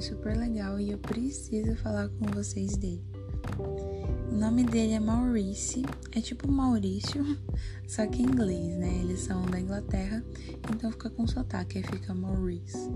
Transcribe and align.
super 0.00 0.36
legal 0.36 0.80
e 0.80 0.90
eu 0.90 0.98
preciso 0.98 1.76
falar 1.76 2.08
com 2.08 2.26
vocês 2.26 2.76
dele. 2.76 3.04
O 4.30 4.34
nome 4.34 4.64
dele 4.64 4.94
é 4.94 5.00
Maurice, 5.00 5.84
é 6.12 6.20
tipo 6.20 6.50
Maurício, 6.50 7.36
só 7.86 8.06
que 8.06 8.22
em 8.22 8.26
inglês, 8.26 8.76
né? 8.78 9.00
Eles 9.02 9.20
são 9.20 9.44
da 9.44 9.60
Inglaterra, 9.60 10.24
então 10.72 10.90
fica 10.92 11.10
com 11.10 11.26
sotaque, 11.26 11.78
aí 11.78 11.84
fica 11.84 12.14
Maurice. 12.14 12.88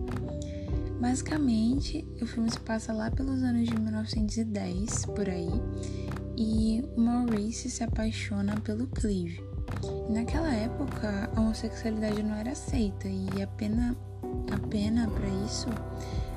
Basicamente, 1.00 2.06
o 2.22 2.26
filme 2.26 2.50
se 2.50 2.60
passa 2.60 2.92
lá 2.92 3.10
pelos 3.10 3.42
anos 3.42 3.68
de 3.68 3.78
1910, 3.78 5.06
por 5.06 5.28
aí, 5.28 5.50
e 6.36 6.82
o 6.96 7.00
Maurice 7.00 7.68
se 7.68 7.82
apaixona 7.82 8.58
pelo 8.60 8.86
Clive. 8.86 9.42
Naquela 10.08 10.54
época, 10.54 11.30
a 11.34 11.40
homossexualidade 11.40 12.22
não 12.22 12.34
era 12.34 12.52
aceita 12.52 13.08
e 13.08 13.42
a 13.42 13.46
pena, 13.46 13.96
a 14.50 14.68
pena 14.68 15.08
para 15.08 15.28
isso 15.44 15.68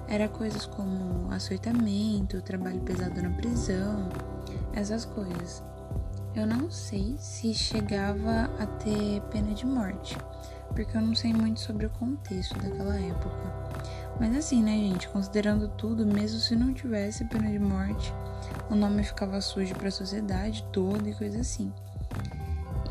era 0.07 0.27
coisas 0.27 0.65
como 0.65 1.31
açoitamento, 1.31 2.41
trabalho 2.41 2.79
pesado 2.81 3.21
na 3.21 3.29
prisão, 3.31 4.09
essas 4.73 5.05
coisas. 5.05 5.63
Eu 6.35 6.45
não 6.45 6.69
sei 6.69 7.15
se 7.17 7.53
chegava 7.53 8.49
a 8.59 8.65
ter 8.65 9.21
pena 9.31 9.53
de 9.53 9.65
morte, 9.65 10.17
porque 10.69 10.95
eu 10.95 11.01
não 11.01 11.15
sei 11.15 11.33
muito 11.33 11.59
sobre 11.59 11.87
o 11.87 11.89
contexto 11.89 12.55
daquela 12.59 12.95
época. 12.95 13.57
Mas 14.19 14.35
assim, 14.35 14.63
né, 14.63 14.71
gente, 14.71 15.09
considerando 15.09 15.67
tudo, 15.67 16.05
mesmo 16.05 16.39
se 16.39 16.55
não 16.55 16.73
tivesse 16.73 17.25
pena 17.25 17.49
de 17.49 17.59
morte, 17.59 18.13
o 18.69 18.75
nome 18.75 19.03
ficava 19.03 19.41
sujo 19.41 19.75
para 19.75 19.87
a 19.87 19.91
sociedade 19.91 20.65
toda 20.71 21.09
e 21.09 21.15
coisa 21.15 21.39
assim. 21.39 21.71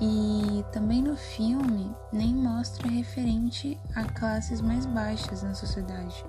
E 0.01 0.65
também 0.73 1.03
no 1.03 1.17
filme 1.17 1.91
nem 2.13 2.35
mostra 2.35 2.89
referente 2.89 3.79
a 3.95 4.05
classes 4.05 4.61
mais 4.61 4.85
baixas 4.87 5.43
na 5.43 5.55
sociedade, 5.55 6.25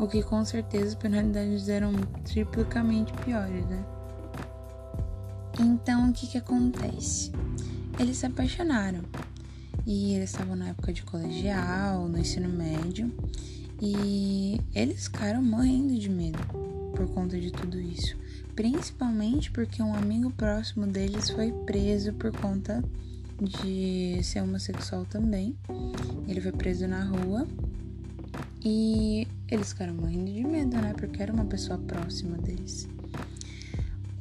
o 0.00 0.08
que 0.08 0.22
com 0.22 0.42
certeza 0.44 0.86
as 0.86 0.94
penalidades 0.94 1.68
eram 1.68 1.92
triplicamente 2.24 3.12
piores, 3.22 3.66
né? 3.66 3.84
Então 5.60 6.08
o 6.08 6.12
que 6.12 6.26
que 6.26 6.38
acontece? 6.38 7.30
Eles 7.98 8.16
se 8.16 8.24
apaixonaram 8.24 9.02
e 9.86 10.14
eles 10.14 10.30
estavam 10.30 10.56
na 10.56 10.68
época 10.68 10.90
de 10.90 11.02
colegial, 11.02 12.08
no 12.08 12.18
ensino 12.18 12.48
médio, 12.48 13.12
e 13.80 14.58
eles 14.74 15.04
ficaram 15.04 15.42
morrendo 15.42 15.98
de 15.98 16.08
medo 16.08 16.38
por 16.96 17.06
conta 17.08 17.38
de 17.38 17.50
tudo 17.50 17.78
isso. 17.78 18.16
Principalmente 18.56 19.50
porque 19.50 19.82
um 19.82 19.94
amigo 19.94 20.30
próximo 20.30 20.86
deles 20.86 21.28
foi 21.28 21.52
preso 21.66 22.14
por 22.14 22.32
conta 22.32 22.82
de 23.38 24.20
ser 24.22 24.40
homossexual 24.40 25.04
também. 25.04 25.54
Ele 26.26 26.40
foi 26.40 26.52
preso 26.52 26.86
na 26.86 27.04
rua 27.04 27.46
e 28.62 29.26
eles 29.48 29.72
ficaram 29.72 29.94
morrendo 29.94 30.32
de 30.32 30.44
medo, 30.44 30.76
né? 30.76 30.94
Porque 30.96 31.22
era 31.22 31.32
uma 31.32 31.44
pessoa 31.44 31.78
próxima 31.78 32.36
deles. 32.38 32.88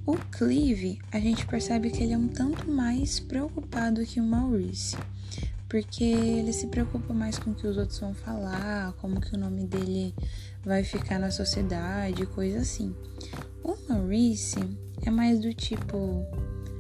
O 0.06 0.18
Clive, 0.18 1.00
a 1.12 1.20
gente 1.20 1.46
percebe 1.46 1.92
que 1.92 2.04
ele 2.04 2.14
é 2.14 2.18
um 2.18 2.28
tanto 2.28 2.70
mais 2.70 3.20
preocupado 3.20 4.06
que 4.06 4.20
o 4.20 4.24
Maurice 4.24 4.98
porque 5.70 6.04
ele 6.04 6.52
se 6.52 6.66
preocupa 6.66 7.14
mais 7.14 7.38
com 7.38 7.52
o 7.52 7.56
que 7.56 7.68
os 7.68 7.78
outros 7.78 8.00
vão 8.00 8.16
falar, 8.16 8.92
como 8.94 9.22
que 9.22 9.36
o 9.36 9.40
nome 9.40 9.66
dele 9.68 10.16
vai 10.66 10.84
ficar 10.84 11.20
na 11.20 11.30
sociedade, 11.30 12.26
coisa 12.26 12.60
assim. 12.60 12.94
O 13.64 13.78
Maurice 13.88 14.60
é 15.06 15.12
mais 15.12 15.40
do 15.40 15.54
tipo, 15.54 16.26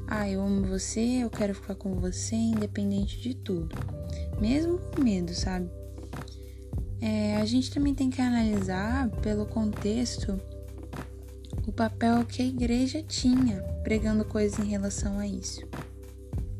ah, 0.08 0.28
eu 0.28 0.42
amo 0.42 0.66
você, 0.66 1.20
eu 1.22 1.30
quero 1.30 1.54
ficar 1.54 1.76
com 1.76 1.94
você, 1.94 2.36
independente 2.36 3.22
de 3.22 3.36
tudo, 3.36 3.76
mesmo 4.42 4.80
com 4.80 5.04
medo, 5.04 5.36
sabe? 5.36 5.70
É, 7.02 7.38
a 7.38 7.46
gente 7.46 7.72
também 7.72 7.96
tem 7.96 8.10
que 8.10 8.22
analisar 8.22 9.10
pelo 9.22 9.46
contexto 9.46 10.40
o 11.66 11.72
papel 11.72 12.26
que 12.26 12.42
a 12.42 12.46
igreja 12.46 13.02
tinha 13.04 13.62
pregando 13.84 14.26
coisas 14.26 14.60
em 14.60 14.68
relação 14.68 15.18
a 15.20 15.28
isso. 15.28 15.62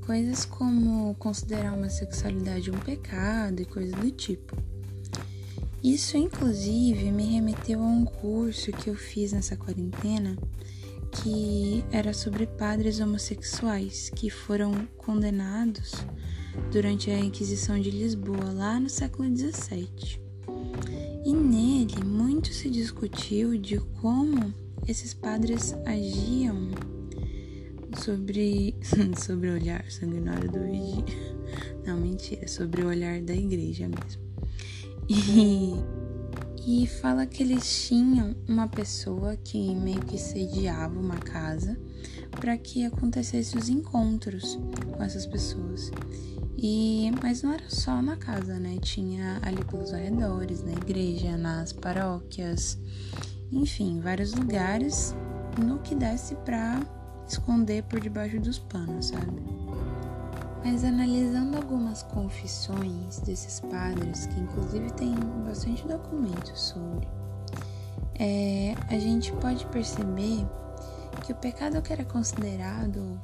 Coisas 0.06 0.46
como 0.46 1.14
considerar 1.16 1.74
uma 1.74 1.90
sexualidade 1.90 2.72
um 2.72 2.80
pecado 2.80 3.62
e 3.62 3.66
coisas 3.66 3.94
do 4.00 4.12
tipo. 4.12 4.56
Isso, 5.84 6.18
inclusive, 6.18 7.12
me 7.12 7.26
remeteu 7.26 7.82
a 7.82 7.88
um 7.88 8.06
curso 8.06 8.72
que 8.72 8.90
eu 8.90 8.96
fiz 8.96 9.32
nessa 9.32 9.56
quarentena 9.56 10.38
que 11.12 11.84
era 11.92 12.14
sobre 12.14 12.46
padres 12.46 13.00
homossexuais 13.00 14.10
que 14.10 14.30
foram 14.30 14.88
condenados 14.98 15.94
durante 16.72 17.10
a 17.10 17.20
Inquisição 17.20 17.80
de 17.80 17.90
Lisboa, 17.90 18.52
lá 18.54 18.80
no 18.80 18.90
século 18.90 19.28
XVII. 19.36 20.29
E 21.30 21.32
nele 21.32 22.04
muito 22.04 22.52
se 22.52 22.72
discutiu 22.72 23.56
de 23.56 23.78
como 24.02 24.52
esses 24.88 25.14
padres 25.14 25.76
agiam 25.86 26.72
sobre, 28.04 28.76
sobre 29.16 29.52
o 29.52 29.54
olhar 29.54 29.86
sanguinário 29.92 30.52
do 30.52 30.60
vigia. 30.60 31.06
Não, 31.86 32.00
mentira, 32.00 32.48
sobre 32.48 32.82
o 32.82 32.88
olhar 32.88 33.22
da 33.22 33.36
igreja 33.36 33.88
mesmo. 33.88 34.24
E, 35.08 35.76
e 36.66 36.88
fala 36.88 37.28
que 37.28 37.44
eles 37.44 37.88
tinham 37.88 38.36
uma 38.48 38.68
pessoa 38.68 39.38
que 39.38 39.76
meio 39.76 40.02
que 40.02 40.18
sediava 40.18 41.00
uma 41.00 41.18
casa 41.18 41.80
para 42.32 42.58
que 42.58 42.86
acontecesse 42.86 43.58
os 43.58 43.70
encontros 43.70 44.60
com 44.96 45.04
essas 45.04 45.26
pessoas. 45.26 45.92
E 46.58 47.12
mas 47.24 47.42
não 47.42 47.54
era 47.54 47.70
só 47.70 48.02
na 48.02 48.18
casa, 48.18 48.60
né? 48.60 48.78
Tinha 48.82 49.40
ali 49.42 49.64
pelos 49.64 49.94
arredores, 49.94 50.64
na 50.64 50.74
igreja, 50.74 51.38
nas 51.38 51.72
paróquias, 51.72 52.78
enfim, 53.52 54.00
vários 54.00 54.34
lugares 54.34 55.16
no 55.58 55.80
que 55.80 55.96
desse 55.96 56.36
para 56.36 56.82
esconder 57.28 57.84
por 57.84 58.00
debaixo 58.00 58.40
dos 58.40 58.60
panos, 58.60 59.08
sabe? 59.08 59.42
Mas 60.64 60.84
analisando 60.84 61.56
algumas 61.56 62.04
confissões 62.04 63.20
desses 63.22 63.62
padres, 63.62 64.26
que 64.26 64.40
inclusive 64.40 64.92
tem 64.94 65.16
bastante 65.46 65.88
documentos 65.88 66.60
sobre, 66.60 67.08
é, 68.16 68.76
a 68.90 69.00
gente 69.00 69.32
pode 69.34 69.66
perceber 69.68 70.46
que 71.22 71.32
o 71.32 71.36
pecado 71.36 71.82
que 71.82 71.94
era 71.94 72.06
considerado 72.06 73.20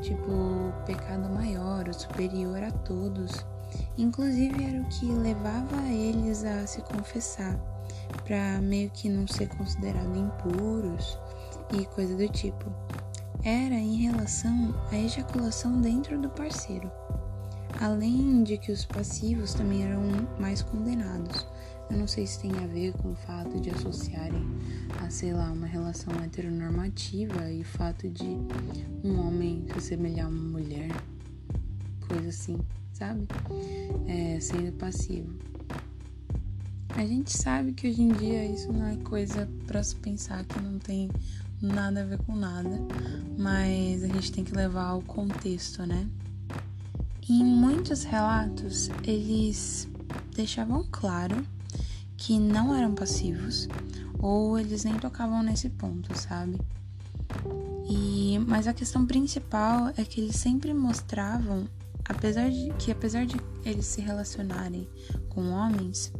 tipo 0.00 0.72
pecado 0.84 1.28
maior, 1.28 1.92
superior 1.92 2.62
a 2.62 2.70
todos, 2.70 3.44
inclusive 3.98 4.64
era 4.64 4.80
o 4.80 4.88
que 4.88 5.06
levava 5.06 5.82
eles 5.88 6.44
a 6.44 6.66
se 6.66 6.80
confessar, 6.82 7.56
para 8.24 8.60
meio 8.60 8.90
que 8.90 9.08
não 9.08 9.26
ser 9.26 9.48
considerado 9.56 10.16
impuros 10.16 11.18
e 11.72 11.84
coisa 11.86 12.16
do 12.16 12.28
tipo 12.28 12.70
era 13.46 13.76
em 13.76 13.94
relação 13.96 14.74
à 14.90 14.98
ejaculação 14.98 15.80
dentro 15.80 16.18
do 16.18 16.28
parceiro, 16.28 16.90
além 17.80 18.42
de 18.42 18.58
que 18.58 18.72
os 18.72 18.84
passivos 18.84 19.54
também 19.54 19.84
eram 19.84 20.02
mais 20.36 20.62
condenados. 20.62 21.46
Eu 21.90 21.98
não 21.98 22.06
sei 22.06 22.26
se 22.26 22.40
tem 22.40 22.50
a 22.52 22.66
ver 22.66 22.92
com 22.94 23.12
o 23.12 23.14
fato 23.14 23.60
de 23.60 23.70
associarem 23.70 24.44
a, 25.02 25.08
sei 25.08 25.32
lá, 25.32 25.50
uma 25.52 25.66
relação 25.66 26.12
heteronormativa 26.24 27.50
e 27.50 27.60
o 27.60 27.64
fato 27.64 28.08
de 28.08 28.38
um 29.04 29.20
homem 29.20 29.64
se 29.72 29.78
assemelhar 29.78 30.26
a 30.26 30.28
uma 30.28 30.58
mulher, 30.58 30.90
coisa 32.08 32.28
assim, 32.28 32.58
sabe? 32.92 33.26
É, 34.06 34.38
sendo 34.40 34.72
passivo. 34.72 35.32
A 36.90 37.04
gente 37.04 37.30
sabe 37.30 37.72
que 37.72 37.88
hoje 37.88 38.02
em 38.02 38.12
dia 38.12 38.46
isso 38.46 38.72
não 38.72 38.86
é 38.86 38.96
coisa 38.96 39.48
para 39.66 39.82
se 39.82 39.94
pensar 39.96 40.44
que 40.44 40.58
não 40.58 40.78
tem 40.78 41.10
nada 41.60 42.02
a 42.02 42.04
ver 42.04 42.18
com 42.18 42.34
nada, 42.34 42.80
mas 43.38 44.02
a 44.02 44.08
gente 44.08 44.32
tem 44.32 44.42
que 44.42 44.54
levar 44.54 44.94
o 44.94 45.02
contexto, 45.02 45.84
né? 45.84 46.08
Em 47.28 47.44
muitos 47.44 48.02
relatos, 48.04 48.88
eles 49.04 49.88
deixavam 50.34 50.86
claro 50.90 51.36
que 52.16 52.38
não 52.38 52.74
eram 52.74 52.94
passivos 52.94 53.68
ou 54.18 54.58
eles 54.58 54.84
nem 54.84 54.94
tocavam 54.94 55.42
nesse 55.42 55.68
ponto, 55.70 56.16
sabe? 56.16 56.58
E 57.88 58.38
mas 58.46 58.66
a 58.66 58.72
questão 58.72 59.06
principal 59.06 59.88
é 59.96 60.04
que 60.04 60.20
eles 60.20 60.36
sempre 60.36 60.72
mostravam, 60.74 61.68
apesar 62.04 62.50
de 62.50 62.72
que 62.78 62.90
apesar 62.90 63.26
de 63.26 63.36
eles 63.64 63.86
se 63.86 64.00
relacionarem 64.00 64.88
com 65.28 65.50
homens, 65.50 66.12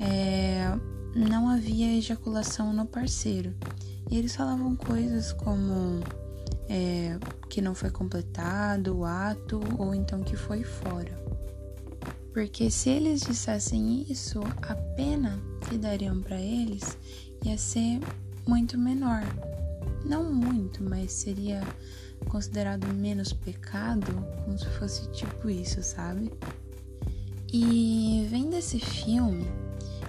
é, 0.00 0.72
não 1.14 1.48
havia 1.48 1.96
ejaculação 1.96 2.72
no 2.72 2.86
parceiro. 2.86 3.54
E 4.10 4.16
eles 4.16 4.34
falavam 4.34 4.74
coisas 4.74 5.32
como 5.32 6.00
é, 6.68 7.18
que 7.48 7.60
não 7.60 7.74
foi 7.74 7.90
completado 7.90 8.98
o 8.98 9.04
ato 9.04 9.60
ou 9.78 9.94
então 9.94 10.22
que 10.22 10.36
foi 10.36 10.62
fora. 10.64 11.16
Porque 12.38 12.70
se 12.70 12.88
eles 12.88 13.22
dissessem 13.22 14.06
isso, 14.08 14.38
a 14.62 14.76
pena 14.94 15.42
que 15.68 15.76
dariam 15.76 16.22
para 16.22 16.40
eles 16.40 16.96
ia 17.44 17.58
ser 17.58 17.98
muito 18.46 18.78
menor. 18.78 19.24
Não 20.04 20.32
muito, 20.32 20.80
mas 20.84 21.10
seria 21.10 21.60
considerado 22.28 22.86
menos 22.94 23.32
pecado, 23.32 24.06
como 24.44 24.56
se 24.56 24.66
fosse 24.78 25.10
tipo 25.10 25.50
isso, 25.50 25.82
sabe? 25.82 26.30
E 27.52 28.24
vendo 28.30 28.54
esse 28.54 28.78
filme, 28.78 29.44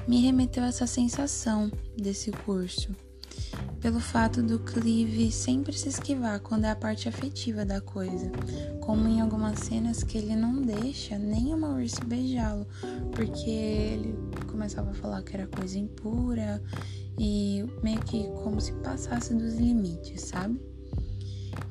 me 0.08 0.22
remeteu 0.22 0.64
a 0.64 0.68
essa 0.68 0.86
sensação 0.86 1.72
desse 1.98 2.30
curso 2.30 2.96
pelo 3.82 4.00
fato 4.00 4.44
do 4.44 4.60
Clive 4.60 5.32
sempre 5.32 5.74
se 5.74 5.88
esquivar 5.88 6.40
quando 6.42 6.66
é 6.66 6.70
a 6.70 6.76
parte 6.76 7.08
afetiva 7.08 7.64
da 7.64 7.80
coisa, 7.80 8.30
como 8.82 9.08
em 9.08 9.22
algumas 9.22 9.60
cenas 9.60 10.04
que 10.04 10.18
ele 10.18 10.36
não 10.36 10.62
deixa 10.62 11.18
nem 11.18 11.54
o 11.54 11.58
Maurício 11.58 12.06
beijá-lo, 12.06 12.68
porque 13.14 13.50
ele 13.50 14.16
começava 14.48 14.92
a 14.92 14.94
falar 14.94 15.24
que 15.24 15.36
era 15.36 15.48
coisa 15.48 15.80
impura 15.80 16.62
e 17.18 17.66
meio 17.82 18.02
que 18.02 18.28
como 18.44 18.60
se 18.60 18.74
passasse 18.74 19.34
dos 19.34 19.56
limites, 19.56 20.22
sabe? 20.22 20.60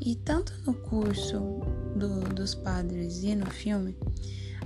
E 0.00 0.14
tanto 0.16 0.54
no 0.66 0.74
curso 0.74 1.60
do, 1.94 2.20
dos 2.34 2.54
padres 2.54 3.22
e 3.22 3.34
no 3.34 3.46
filme, 3.50 3.94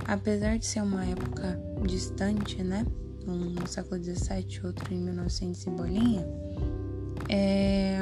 apesar 0.05 0.57
de 0.57 0.65
ser 0.65 0.81
uma 0.81 1.05
época 1.05 1.59
distante, 1.85 2.63
né? 2.63 2.85
Um 3.27 3.51
no 3.51 3.67
século 3.67 4.01
XVII, 4.01 4.61
outro 4.65 4.93
em 4.93 4.99
1900 4.99 5.65
e 5.65 5.69
bolinha, 5.69 6.27
é, 7.29 7.99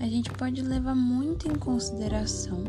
a 0.00 0.06
gente 0.06 0.30
pode 0.30 0.60
levar 0.62 0.94
muito 0.94 1.48
em 1.48 1.54
consideração 1.54 2.64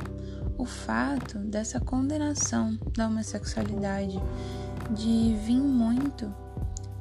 o 0.57 0.65
fato 0.65 1.39
dessa 1.39 1.79
condenação 1.79 2.77
da 2.95 3.07
homossexualidade 3.07 4.19
de 4.91 5.35
vir 5.43 5.59
muito, 5.59 6.33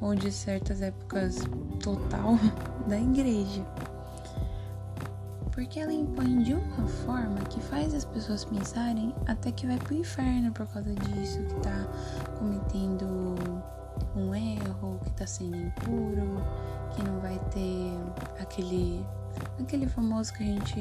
ou 0.01 0.15
de 0.15 0.31
certas 0.31 0.81
épocas 0.81 1.39
total, 1.81 2.37
da 2.87 2.99
igreja. 2.99 3.65
Porque 5.51 5.79
ela 5.79 5.93
impõe 5.93 6.41
de 6.41 6.55
uma 6.55 6.87
forma 6.87 7.39
que 7.41 7.61
faz 7.61 7.93
as 7.93 8.03
pessoas 8.03 8.43
pensarem 8.43 9.13
até 9.27 9.51
que 9.51 9.67
vai 9.67 9.77
pro 9.77 9.93
inferno 9.93 10.51
por 10.51 10.65
causa 10.67 10.93
disso, 10.95 11.39
que 11.43 11.55
tá 11.61 11.87
cometendo 12.39 13.35
um 14.15 14.33
erro, 14.33 14.99
que 15.03 15.11
tá 15.11 15.27
sendo 15.27 15.55
impuro, 15.55 16.41
que 16.93 17.03
não 17.03 17.19
vai 17.19 17.39
ter 17.51 17.93
aquele 18.41 19.05
aquele 19.59 19.87
famoso 19.87 20.33
que 20.33 20.43
a 20.43 20.45
gente 20.45 20.75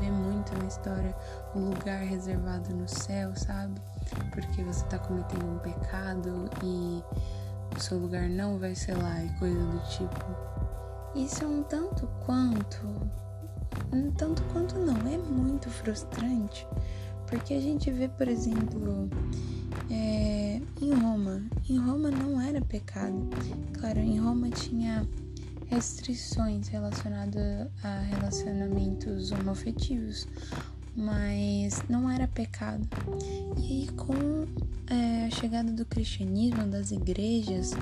vê 0.00 0.10
muito 0.10 0.56
na 0.58 0.66
história, 0.66 1.14
o 1.54 1.58
lugar 1.58 2.02
reservado 2.02 2.74
no 2.74 2.88
céu, 2.88 3.34
sabe? 3.36 3.80
Porque 4.30 4.62
você 4.62 4.84
tá 4.86 4.98
cometendo 4.98 5.44
um 5.44 5.58
pecado 5.58 6.50
e 6.62 7.02
o 7.76 7.80
seu 7.80 7.98
lugar 7.98 8.28
não 8.28 8.58
vai 8.58 8.74
ser 8.74 8.96
lá 8.96 9.22
e 9.22 9.28
coisa 9.38 9.60
do 9.60 9.78
tipo. 9.90 10.24
Isso 11.14 11.44
é 11.44 11.46
um 11.46 11.62
tanto 11.62 12.08
quanto 12.24 12.86
um 13.92 14.10
tanto 14.12 14.42
quanto 14.52 14.78
não, 14.78 14.96
é 15.06 15.18
muito 15.18 15.70
frustrante, 15.70 16.66
porque 17.26 17.54
a 17.54 17.60
gente 17.60 17.90
vê, 17.90 18.08
por 18.08 18.28
exemplo, 18.28 19.08
é, 19.90 20.60
em 20.80 20.92
Roma. 20.92 21.42
Em 21.68 21.78
Roma 21.78 22.10
não 22.10 22.40
era 22.40 22.60
pecado. 22.60 23.28
Claro, 23.78 24.00
em 24.00 24.18
Roma 24.18 24.50
tinha 24.50 25.06
restrições 25.70 26.68
relacionadas 26.68 27.68
a 27.82 28.00
relacionamentos 28.00 29.30
homoafetivos, 29.32 30.26
mas 30.96 31.82
não 31.88 32.10
era 32.10 32.26
pecado. 32.26 32.86
E 33.56 33.86
com 33.96 34.46
é, 34.88 35.26
a 35.26 35.30
chegada 35.30 35.70
do 35.70 35.84
cristianismo, 35.84 36.66
das 36.66 36.90
igrejas, 36.90 37.72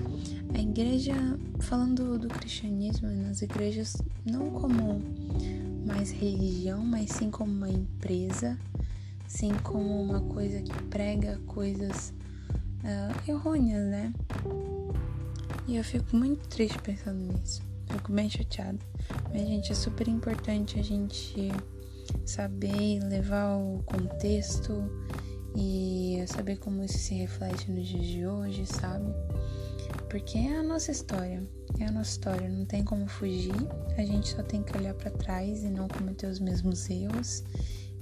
a 0.54 0.58
igreja, 0.58 1.14
falando 1.60 2.18
do 2.18 2.28
cristianismo 2.28 3.08
nas 3.08 3.40
igrejas, 3.42 3.96
não 4.24 4.50
como 4.50 5.00
mais 5.86 6.10
religião, 6.10 6.84
mas 6.84 7.10
sim 7.10 7.30
como 7.30 7.52
uma 7.52 7.70
empresa, 7.70 8.58
sim 9.26 9.52
como 9.62 10.02
uma 10.02 10.20
coisa 10.20 10.60
que 10.60 10.82
prega 10.84 11.38
coisas 11.46 12.12
uh, 12.82 13.30
errôneas, 13.30 13.86
né? 13.86 14.12
E 15.68 15.76
eu 15.76 15.84
fico 15.84 16.16
muito 16.16 16.48
triste 16.48 16.78
pensando 16.80 17.32
nisso. 17.32 17.75
Fico 17.86 18.12
bem 18.12 18.28
chateada. 18.28 18.78
Mas, 19.32 19.46
gente, 19.46 19.72
é 19.72 19.74
super 19.74 20.08
importante 20.08 20.78
a 20.78 20.82
gente 20.82 21.52
saber 22.24 23.00
levar 23.04 23.56
o 23.56 23.82
contexto 23.84 24.84
e 25.56 26.22
saber 26.26 26.58
como 26.58 26.84
isso 26.84 26.98
se 26.98 27.14
reflete 27.14 27.70
nos 27.70 27.86
dias 27.86 28.06
de 28.06 28.26
hoje, 28.26 28.66
sabe? 28.66 29.12
Porque 30.08 30.38
é 30.38 30.58
a 30.58 30.62
nossa 30.62 30.90
história. 30.90 31.42
É 31.78 31.86
a 31.86 31.92
nossa 31.92 32.10
história, 32.10 32.48
não 32.48 32.64
tem 32.64 32.84
como 32.84 33.06
fugir. 33.06 33.52
A 33.96 34.02
gente 34.02 34.28
só 34.28 34.42
tem 34.42 34.62
que 34.62 34.76
olhar 34.76 34.94
para 34.94 35.10
trás 35.10 35.62
e 35.62 35.68
não 35.68 35.88
cometer 35.88 36.26
os 36.26 36.38
mesmos 36.38 36.88
erros 36.88 37.42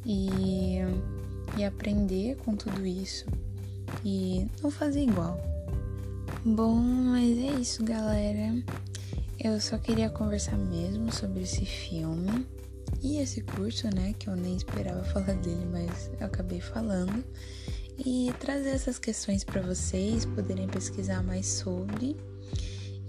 e, 0.04 0.78
e 1.56 1.64
aprender 1.64 2.36
com 2.36 2.54
tudo 2.54 2.86
isso 2.86 3.26
e 4.04 4.46
não 4.62 4.70
fazer 4.70 5.02
igual. 5.02 5.38
Bom, 6.44 6.76
mas 6.76 7.38
é 7.38 7.60
isso, 7.60 7.82
galera. 7.84 8.54
Eu 9.44 9.60
só 9.60 9.76
queria 9.76 10.08
conversar 10.08 10.56
mesmo 10.56 11.12
sobre 11.12 11.42
esse 11.42 11.66
filme 11.66 12.46
e 13.02 13.18
esse 13.18 13.42
curso, 13.42 13.94
né? 13.94 14.14
Que 14.18 14.30
eu 14.30 14.34
nem 14.34 14.56
esperava 14.56 15.04
falar 15.12 15.34
dele, 15.34 15.66
mas 15.70 16.10
eu 16.18 16.26
acabei 16.26 16.62
falando. 16.62 17.22
E 17.98 18.32
trazer 18.40 18.70
essas 18.70 18.98
questões 18.98 19.44
para 19.44 19.60
vocês 19.60 20.24
poderem 20.24 20.66
pesquisar 20.66 21.22
mais 21.22 21.44
sobre. 21.44 22.16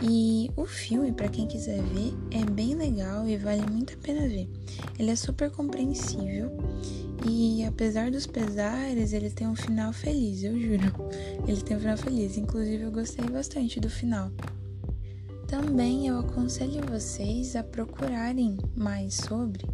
E 0.03 0.51
o 0.57 0.65
filme, 0.65 1.13
para 1.13 1.29
quem 1.29 1.47
quiser 1.47 1.81
ver, 1.81 2.13
é 2.31 2.43
bem 2.43 2.75
legal 2.75 3.25
e 3.25 3.37
vale 3.37 3.65
muito 3.65 3.93
a 3.93 3.97
pena 3.97 4.27
ver. 4.27 4.49
Ele 4.99 5.11
é 5.11 5.15
super 5.15 5.49
compreensível 5.49 6.51
e 7.25 7.63
apesar 7.63 8.11
dos 8.11 8.27
pesares, 8.27 9.13
ele 9.13 9.29
tem 9.29 9.47
um 9.47 9.55
final 9.55 9.93
feliz, 9.93 10.43
eu 10.43 10.59
juro. 10.59 10.93
Ele 11.47 11.61
tem 11.61 11.77
um 11.77 11.79
final 11.79 11.97
feliz, 11.97 12.37
inclusive 12.37 12.83
eu 12.83 12.91
gostei 12.91 13.25
bastante 13.25 13.79
do 13.79 13.89
final. 13.89 14.29
Também 15.47 16.07
eu 16.07 16.19
aconselho 16.19 16.81
vocês 16.89 17.55
a 17.55 17.63
procurarem 17.63 18.57
mais 18.75 19.15
sobre 19.15 19.65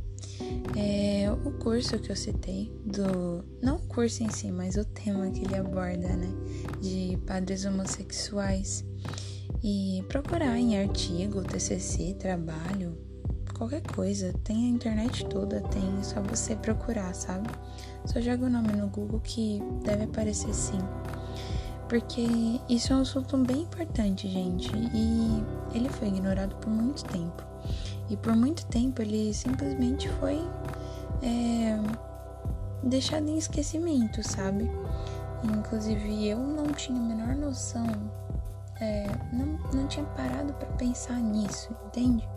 é, 0.76 1.32
o 1.46 1.52
curso 1.52 1.98
que 2.00 2.12
eu 2.12 2.16
citei, 2.16 2.72
do 2.86 3.44
não 3.62 3.78
o 3.78 3.88
curso 3.88 4.24
em 4.24 4.30
si, 4.30 4.52
mas 4.52 4.76
o 4.76 4.86
tema 4.86 5.30
que 5.32 5.44
ele 5.46 5.56
aborda, 5.56 6.16
né, 6.16 6.30
de 6.82 7.18
padres 7.26 7.66
homossexuais 7.66 8.86
e 9.64 10.04
procurar 10.08 10.58
em 10.58 10.78
artigo, 10.78 11.44
TCC, 11.44 12.16
trabalho, 12.20 12.98
qualquer 13.58 13.82
coisa. 13.82 14.34
Tem 14.44 14.66
a 14.66 14.70
internet 14.70 15.26
toda, 15.26 15.62
tem 15.62 15.84
é 16.00 16.04
só 16.04 16.22
você 16.22 16.56
procurar, 16.56 17.14
sabe? 17.14 17.50
Só 18.06 18.20
joga 18.20 18.46
o 18.46 18.50
nome 18.50 18.74
no 18.74 18.88
Google 18.88 19.20
que 19.20 19.62
deve 19.84 20.06
aparecer 20.06 20.54
sim. 20.54 20.80
Porque 21.92 22.26
isso 22.70 22.94
é 22.94 22.96
um 22.96 23.02
assunto 23.02 23.36
bem 23.40 23.64
importante, 23.64 24.26
gente, 24.30 24.72
e 24.94 25.44
ele 25.76 25.90
foi 25.90 26.08
ignorado 26.08 26.56
por 26.56 26.70
muito 26.70 27.04
tempo. 27.04 27.44
E 28.10 28.16
por 28.16 28.34
muito 28.34 28.66
tempo 28.68 29.02
ele 29.02 29.34
simplesmente 29.34 30.08
foi 30.08 30.40
é, 31.22 31.78
deixado 32.82 33.28
em 33.28 33.38
esquecimento, 33.38 34.24
sabe? 34.26 34.72
Inclusive 35.44 36.30
eu 36.30 36.38
não 36.38 36.68
tinha 36.68 36.98
a 36.98 37.04
menor 37.04 37.36
noção 37.36 37.86
é, 38.80 39.06
não, 39.34 39.60
não 39.74 39.88
tinha 39.88 40.06
parado 40.06 40.54
para 40.54 40.68
pensar 40.70 41.20
nisso, 41.20 41.76
entende? 41.88 42.28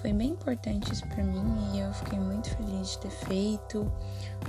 Foi 0.00 0.12
bem 0.12 0.30
importante 0.30 0.92
isso 0.92 1.06
para 1.08 1.24
mim 1.24 1.42
e 1.74 1.80
eu 1.80 1.92
fiquei 1.92 2.20
muito 2.20 2.50
feliz 2.50 2.92
de 2.92 2.98
ter 2.98 3.10
feito 3.10 3.90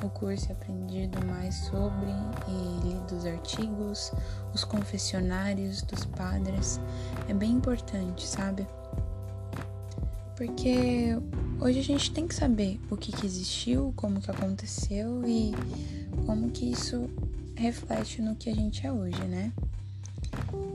o 0.04 0.10
curso 0.10 0.48
e 0.50 0.52
aprendido 0.52 1.26
mais 1.26 1.56
sobre 1.56 2.12
e 2.48 2.88
lido 2.88 3.16
os 3.16 3.26
artigos, 3.26 4.12
os 4.54 4.64
confessionários 4.64 5.82
dos 5.82 6.06
padres. 6.06 6.80
É 7.28 7.34
bem 7.34 7.52
importante, 7.52 8.28
sabe? 8.28 8.68
Porque 10.36 11.18
hoje 11.60 11.80
a 11.80 11.84
gente 11.84 12.12
tem 12.12 12.28
que 12.28 12.36
saber 12.36 12.80
o 12.90 12.96
que, 12.96 13.12
que 13.12 13.26
existiu, 13.26 13.92
como 13.96 14.22
que 14.22 14.30
aconteceu 14.30 15.28
e 15.28 15.52
como 16.28 16.52
que 16.52 16.72
isso 16.72 17.10
reflete 17.56 18.22
no 18.22 18.36
que 18.36 18.50
a 18.50 18.56
gente 18.56 18.86
é 18.86 18.92
hoje, 18.92 19.22
né? 19.24 19.52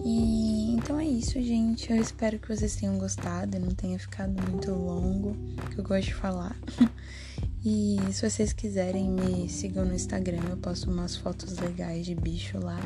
E 0.04 0.75
então 0.75 0.99
é 1.00 1.04
isso, 1.04 1.33
gente. 1.42 1.90
Eu 1.90 2.00
espero 2.00 2.38
que 2.38 2.49
vocês 2.49 2.76
tenham 2.76 2.99
gostado 2.99 3.59
não 3.59 3.75
tenha 3.75 3.99
ficado 3.99 4.35
muito 4.50 4.71
longo, 4.71 5.37
que 5.71 5.78
eu 5.78 5.85
gosto 5.85 6.06
de 6.06 6.14
falar. 6.14 6.56
E 7.66 7.97
se 8.12 8.28
vocês 8.28 8.52
quiserem, 8.52 9.09
me 9.09 9.49
sigam 9.49 9.87
no 9.87 9.94
Instagram, 9.94 10.42
eu 10.50 10.56
posto 10.59 10.90
umas 10.90 11.16
fotos 11.16 11.56
legais 11.56 12.04
de 12.04 12.14
bicho 12.14 12.59
lá. 12.59 12.78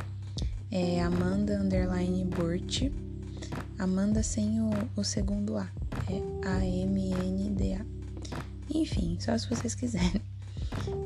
É 0.70 1.02
Amanda 1.02 1.58
Underline 1.58 2.24
Burt. 2.24 2.84
Amanda 3.76 4.22
sem 4.22 4.60
o, 4.60 4.70
o 4.94 5.02
segundo 5.02 5.56
A. 5.56 5.68
É 6.08 6.48
A-M-N-D-A. 6.48 7.84
Enfim, 8.72 9.16
só 9.18 9.36
se 9.36 9.48
vocês 9.48 9.74
quiserem. 9.74 10.22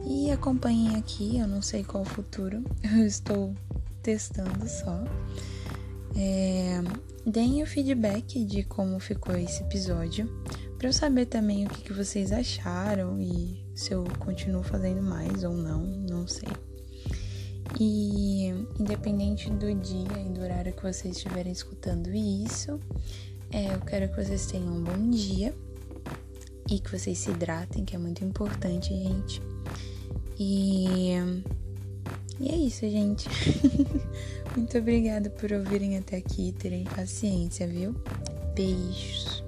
E 0.06 0.30
acompanhem 0.30 0.96
aqui, 0.96 1.38
eu 1.38 1.48
não 1.48 1.62
sei 1.62 1.82
qual 1.82 2.02
o 2.02 2.06
futuro. 2.06 2.62
Eu 2.84 3.06
estou 3.06 3.54
testando 4.02 4.68
só. 4.68 5.02
É, 6.16 6.81
deem 7.26 7.62
o 7.62 7.66
feedback 7.66 8.45
de 8.45 8.62
como 8.64 8.99
ficou 8.99 9.37
esse 9.37 9.62
episódio, 9.62 10.28
para 10.76 10.88
eu 10.88 10.92
saber 10.92 11.26
também 11.26 11.66
o 11.66 11.69
que, 11.69 11.83
que 11.83 11.92
vocês 11.92 12.33
acharam 12.33 13.21
e 13.21 13.64
se 13.75 13.92
eu 13.92 14.04
continuo 14.19 14.62
fazendo 14.62 15.02
mais 15.02 15.45
ou 15.45 15.54
não, 15.54 15.83
não 15.83 16.26
sei. 16.26 16.49
E 17.81 18.49
independente 18.78 19.49
do 19.50 19.75
dia 19.75 20.21
e 20.26 20.28
do 20.28 20.40
horário 20.42 20.73
que 20.73 20.83
vocês 20.83 21.16
estiverem 21.16 21.52
escutando 21.52 22.12
isso, 22.12 22.78
é, 23.50 23.75
eu 23.75 23.81
quero 23.81 24.09
que 24.09 24.23
vocês 24.23 24.47
tenham 24.47 24.76
um 24.76 24.83
bom 24.83 25.11
dia 25.11 25.54
e 26.71 26.78
que 26.78 26.90
vocês 26.90 27.19
se 27.19 27.31
hidratem, 27.31 27.85
que 27.85 27.97
é 27.97 27.99
muito 27.99 28.25
importante, 28.25 28.88
gente. 28.88 29.42
E, 30.38 31.14
e 32.40 32.49
é 32.49 32.57
isso, 32.57 32.81
gente. 32.81 33.28
muito 34.56 34.78
obrigada 34.78 35.30
por 35.30 35.52
ouvirem 35.52 35.97
até 35.97 36.16
aqui 36.16 36.49
e 36.49 36.52
terem 36.52 36.85
paciência, 36.85 37.66
viu? 37.66 37.94
Beijos. 38.54 39.42